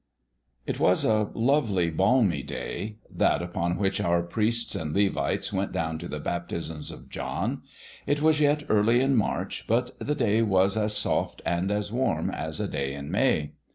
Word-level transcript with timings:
IT 0.65 0.79
was 0.79 1.05
a 1.05 1.29
lovely, 1.35 1.91
balmy 1.91 2.41
day 2.41 2.97
that 3.07 3.43
upon 3.43 3.77
which 3.77 4.01
our 4.01 4.23
priests 4.23 4.73
and 4.73 4.95
Levites 4.95 5.53
went 5.53 5.71
down 5.71 5.99
to 5.99 6.07
the 6.07 6.19
baptisms 6.19 6.89
of 6.89 7.07
John. 7.07 7.61
It 8.07 8.19
was 8.19 8.39
yet 8.41 8.63
early 8.67 8.99
in 8.99 9.15
March, 9.15 9.65
but 9.67 9.91
the 9.99 10.15
day 10.15 10.41
was 10.41 10.75
as 10.75 10.97
soft 10.97 11.43
and 11.45 11.69
as 11.69 11.91
warm 11.91 12.31
as 12.31 12.59
a 12.59 12.67
day 12.67 12.95
in 12.95 13.11
May. 13.11 13.51